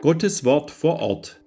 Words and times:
Gottes 0.00 0.44
Wort 0.44 0.70
vor 0.70 1.00
Ort. 1.00 1.40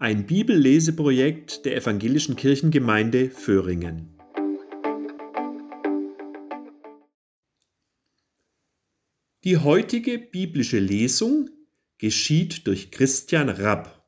Ein 0.00 0.26
Bibelleseprojekt 0.26 1.64
der 1.64 1.76
Evangelischen 1.76 2.34
Kirchengemeinde 2.34 3.30
Föhringen. 3.30 4.18
Die 9.44 9.56
heutige 9.56 10.18
biblische 10.18 10.80
Lesung 10.80 11.48
geschieht 11.98 12.66
durch 12.66 12.90
Christian 12.90 13.48
Rapp. 13.48 14.04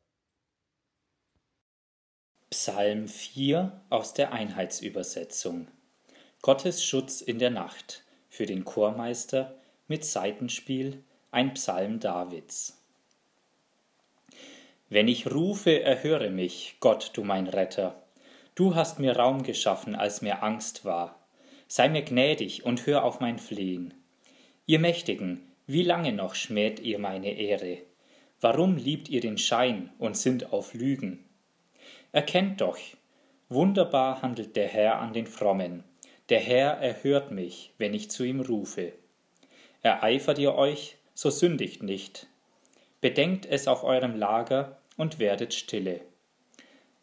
Psalm 2.51 3.07
4 3.07 3.81
aus 3.91 4.13
der 4.13 4.33
Einheitsübersetzung. 4.33 5.69
Gottes 6.43 6.85
Schutz 6.85 7.21
in 7.21 7.39
der 7.39 7.51
Nacht 7.51 8.05
für 8.29 8.47
den 8.47 8.65
Chormeister 8.65 9.57
mit 9.87 10.05
Seitenspiel 10.05 11.05
ein 11.31 11.55
Psalm 11.55 12.01
Davids. 12.01 12.84
Wenn 14.89 15.09
ich 15.09 15.33
rufe, 15.33 15.83
erhöre 15.83 16.31
mich, 16.31 16.77
Gott, 16.81 17.11
du 17.15 17.25
mein 17.25 17.47
Retter. 17.47 18.03
Du 18.55 18.75
hast 18.75 18.99
mir 18.99 19.17
Raum 19.17 19.43
geschaffen, 19.43 19.95
als 19.95 20.23
mir 20.23 20.43
Angst 20.43 20.85
war. 20.85 21.27
Sei 21.67 21.89
mir 21.89 22.03
gnädig 22.03 22.65
und 22.65 22.87
hör 22.87 23.05
auf 23.05 23.21
mein 23.21 23.39
Flehen. 23.39 23.95
Ihr 24.67 24.79
Mächtigen, 24.79 25.51
wie 25.67 25.83
lange 25.83 26.13
noch 26.13 26.35
schmäht 26.35 26.81
ihr 26.81 26.99
meine 26.99 27.33
Ehre? 27.33 27.79
Warum 28.41 28.77
liebt 28.77 29.09
ihr 29.09 29.21
den 29.21 29.39
Schein 29.39 29.91
und 29.99 30.17
sind 30.17 30.53
auf 30.53 30.75
Lügen? 30.75 31.25
Erkennt 32.13 32.61
doch, 32.61 32.79
wunderbar 33.49 34.21
handelt 34.21 34.55
der 34.55 34.69
Herr 34.69 35.01
an 35.01 35.15
den 35.15 35.27
Frommen. 35.27 35.83
Der 36.29 36.41
Herr 36.41 36.73
erhört 36.73 37.31
mich, 37.31 37.73
wenn 37.79 37.95
ich 37.95 38.11
zu 38.11 38.23
ihm 38.25 38.41
rufe. 38.41 38.93
Ereifert 39.83 40.39
ihr 40.39 40.55
euch, 40.55 40.97
so 41.15 41.31
sündigt 41.31 41.83
nicht. 41.83 42.27
Bedenkt 43.05 43.45
es 43.45 43.69
auf 43.69 43.85
eurem 43.85 44.17
Lager 44.17 44.79
und 44.97 45.19
werdet 45.19 45.53
stille. 45.53 46.01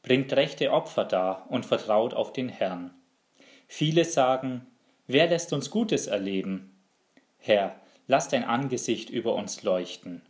Bringt 0.02 0.34
rechte 0.34 0.72
Opfer 0.72 1.06
dar 1.06 1.46
und 1.52 1.64
vertraut 1.64 2.16
auf 2.16 2.34
den 2.34 2.50
Herrn. 2.50 2.92
Viele 3.68 4.04
sagen, 4.04 4.66
wer 5.06 5.28
lässt 5.28 5.54
uns 5.54 5.70
Gutes 5.70 6.08
erleben? 6.08 6.76
Herr, 7.38 7.80
lass 8.08 8.30
dein 8.30 8.44
Angesicht 8.44 9.12
über 9.12 9.36
uns 9.36 9.62
leuchten. 9.62 10.24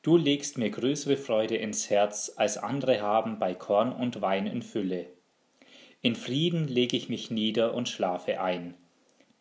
Du 0.00 0.16
legst 0.16 0.56
mir 0.56 0.70
größere 0.70 1.18
Freude 1.18 1.56
ins 1.58 1.90
Herz, 1.90 2.32
als 2.36 2.56
andere 2.56 3.02
haben 3.02 3.38
bei 3.38 3.52
Korn 3.52 3.92
und 3.92 4.22
Wein 4.22 4.46
in 4.46 4.62
Fülle. 4.62 5.08
In 6.00 6.16
Frieden 6.16 6.68
lege 6.68 6.96
ich 6.96 7.10
mich 7.10 7.30
nieder 7.30 7.74
und 7.74 7.90
schlafe 7.90 8.40
ein, 8.40 8.72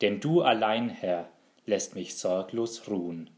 denn 0.02 0.20
du 0.20 0.42
allein, 0.42 0.90
Herr, 0.90 1.30
lässt 1.66 1.96
mich 1.96 2.18
sorglos 2.18 2.90
ruhen. 2.90 3.30